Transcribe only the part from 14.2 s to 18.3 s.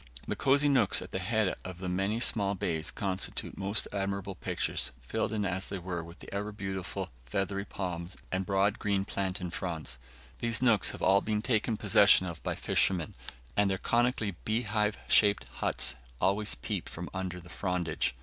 beehive shaped huts always peep from under the frondage.